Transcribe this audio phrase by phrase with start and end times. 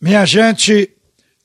[0.00, 0.90] Minha gente,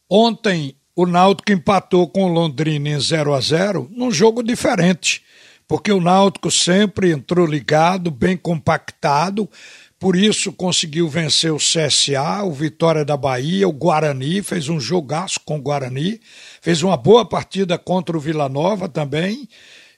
[0.08, 5.24] ontem o Náutico empatou com o Londrina em 0 a 0 num jogo diferente,
[5.68, 9.50] porque o Náutico sempre entrou ligado, bem compactado,
[9.98, 15.40] por isso conseguiu vencer o CSA, o Vitória da Bahia, o Guarani, fez um jogaço
[15.44, 16.22] com o Guarani,
[16.62, 19.50] fez uma boa partida contra o Vila Nova também,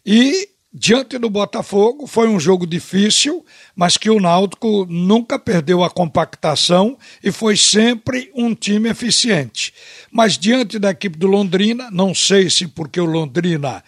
[0.06, 0.48] e
[0.78, 2.06] diante do Botafogo.
[2.06, 8.30] Foi um jogo difícil, mas que o Náutico nunca perdeu a compactação e foi sempre
[8.36, 9.74] um time eficiente.
[10.12, 13.82] Mas diante da equipe do Londrina, não sei se porque o Londrina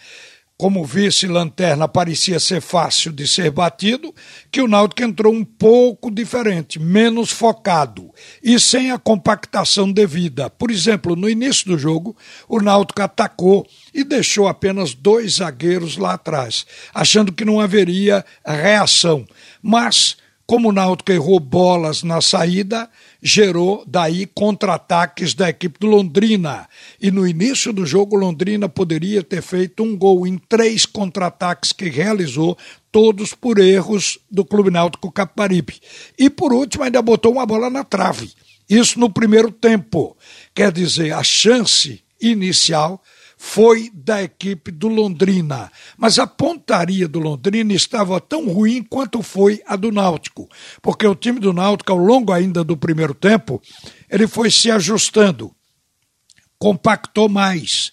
[0.58, 4.12] como vice-lanterna parecia ser fácil de ser batido,
[4.50, 8.12] que o Náutico entrou um pouco diferente, menos focado
[8.42, 10.50] e sem a compactação devida.
[10.50, 12.16] Por exemplo, no início do jogo,
[12.48, 19.24] o Náutico atacou e deixou apenas dois zagueiros lá atrás, achando que não haveria reação.
[19.62, 20.16] Mas
[20.48, 22.88] como o Náutico errou bolas na saída,
[23.22, 26.66] gerou daí contra-ataques da equipe do Londrina.
[26.98, 31.90] E no início do jogo, Londrina poderia ter feito um gol em três contra-ataques que
[31.90, 32.56] realizou,
[32.90, 35.82] todos por erros do Clube Náutico Caparibe.
[36.18, 38.32] E por último, ainda botou uma bola na trave.
[38.70, 40.16] Isso no primeiro tempo.
[40.54, 43.02] Quer dizer, a chance inicial
[43.38, 45.70] foi da equipe do Londrina.
[45.96, 50.48] Mas a pontaria do Londrina estava tão ruim quanto foi a do Náutico,
[50.82, 53.62] porque o time do Náutico, ao longo ainda do primeiro tempo,
[54.10, 55.54] ele foi se ajustando,
[56.58, 57.92] compactou mais.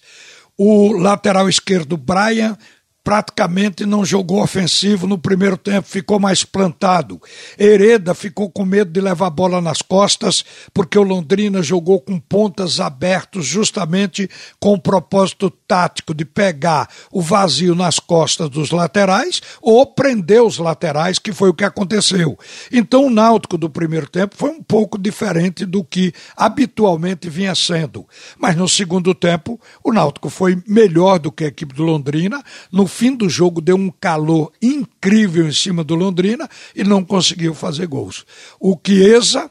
[0.58, 2.58] O lateral esquerdo, Brian,
[3.06, 7.22] praticamente não jogou ofensivo no primeiro tempo, ficou mais plantado.
[7.56, 12.18] Hereda ficou com medo de levar a bola nas costas, porque o Londrina jogou com
[12.18, 19.40] pontas abertos, justamente com o propósito tático de pegar o vazio nas costas dos laterais
[19.62, 22.36] ou prender os laterais, que foi o que aconteceu.
[22.72, 28.04] Então o Náutico do primeiro tempo foi um pouco diferente do que habitualmente vinha sendo.
[28.36, 32.42] Mas no segundo tempo, o Náutico foi melhor do que a equipe do Londrina.
[32.72, 37.54] No fim do jogo deu um calor incrível em cima do Londrina e não conseguiu
[37.54, 38.24] fazer gols.
[38.58, 39.50] O Chiesa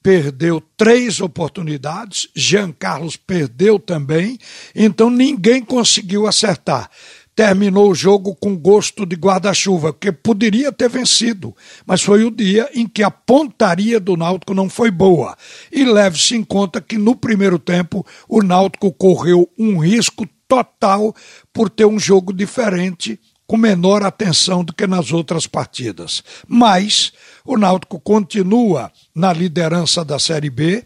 [0.00, 4.38] perdeu três oportunidades, Jean Carlos perdeu também,
[4.72, 6.88] então ninguém conseguiu acertar.
[7.34, 12.70] Terminou o jogo com gosto de guarda-chuva, porque poderia ter vencido, mas foi o dia
[12.72, 15.36] em que a pontaria do Náutico não foi boa.
[15.72, 21.14] E leve-se em conta que no primeiro tempo o Náutico correu um risco total
[21.52, 26.22] por ter um jogo diferente, com menor atenção do que nas outras partidas.
[26.48, 27.12] Mas
[27.44, 30.84] o Náutico continua na liderança da Série B,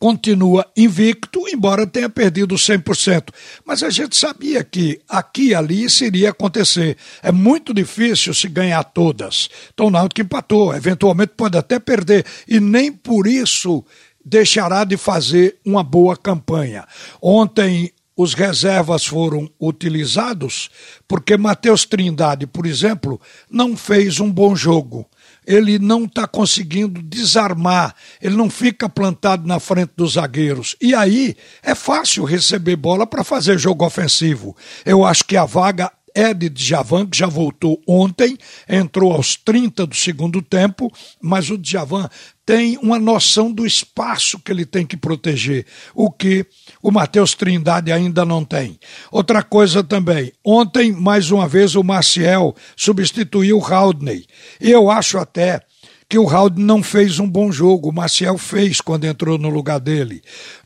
[0.00, 3.28] continua invicto, embora tenha perdido 100%.
[3.66, 6.96] Mas a gente sabia que aqui e ali isso iria acontecer.
[7.22, 9.50] É muito difícil se ganhar todas.
[9.72, 13.84] Então o Náutico empatou, eventualmente pode até perder, e nem por isso
[14.24, 16.86] deixará de fazer uma boa campanha.
[17.20, 20.68] Ontem os reservas foram utilizados,
[21.08, 25.06] porque Matheus Trindade, por exemplo, não fez um bom jogo.
[25.46, 30.76] Ele não está conseguindo desarmar, ele não fica plantado na frente dos zagueiros.
[30.80, 34.54] E aí é fácil receber bola para fazer jogo ofensivo.
[34.84, 38.36] Eu acho que a vaga é de Djavan, que já voltou ontem,
[38.68, 42.08] entrou aos 30 do segundo tempo, mas o Djavan
[42.44, 46.44] tem uma noção do espaço que ele tem que proteger, o que
[46.82, 48.78] o Matheus Trindade ainda não tem.
[49.10, 54.26] Outra coisa também, ontem, mais uma vez, o Maciel substituiu o Haldney.
[54.60, 55.62] E eu acho até
[56.10, 59.78] que o Raul não fez um bom jogo, o Maciel fez quando entrou no lugar
[59.78, 60.20] dele.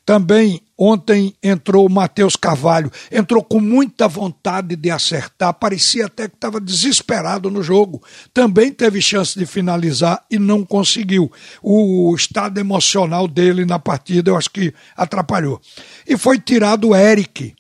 [0.07, 6.35] Também ontem entrou o Matheus Carvalho, entrou com muita vontade de acertar, parecia até que
[6.35, 8.03] estava desesperado no jogo.
[8.33, 11.31] Também teve chance de finalizar e não conseguiu.
[11.63, 15.61] O estado emocional dele na partida eu acho que atrapalhou.
[16.07, 17.55] E foi tirado o Eric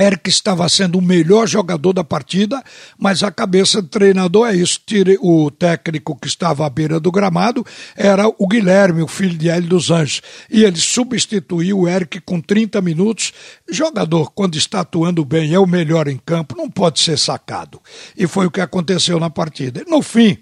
[0.00, 2.62] Eric estava sendo o melhor jogador da partida,
[2.98, 4.80] mas a cabeça do treinador é isso.
[5.20, 7.64] O técnico que estava à beira do gramado
[7.96, 10.22] era o Guilherme, o filho de Hélio dos Anjos.
[10.50, 13.32] E ele substituiu o Eric com 30 minutos.
[13.68, 17.80] Jogador, quando está atuando bem, é o melhor em campo, não pode ser sacado.
[18.16, 19.84] E foi o que aconteceu na partida.
[19.86, 20.38] No fim,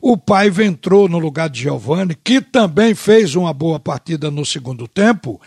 [0.00, 4.86] o Paiva entrou no lugar de Giovani, que também fez uma boa partida no segundo
[4.86, 5.40] tempo,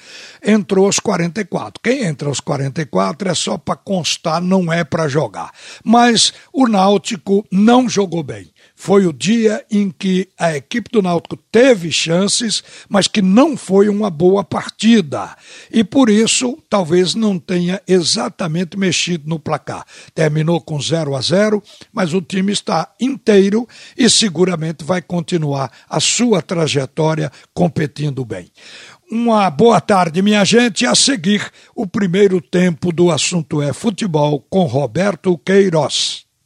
[0.44, 1.82] entrou aos 44.
[1.82, 5.52] Quem entra aos 44 é só para constar, não é para jogar.
[5.84, 8.52] Mas o Náutico não jogou bem
[8.82, 13.88] foi o dia em que a equipe do Náutico teve chances, mas que não foi
[13.88, 15.38] uma boa partida.
[15.72, 19.86] E por isso, talvez não tenha exatamente mexido no placar.
[20.16, 21.62] Terminou com 0 a 0,
[21.94, 24.10] mas o time está inteiro e
[24.42, 28.52] seguramente vai continuar a sua trajetória competindo bem.
[29.10, 30.86] Uma boa tarde, minha gente.
[30.86, 36.31] A seguir, o primeiro tempo do assunto é futebol com Roberto Queiroz.